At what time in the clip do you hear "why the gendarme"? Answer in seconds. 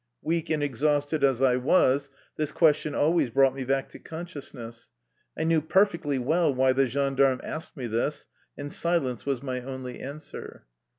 6.51-7.39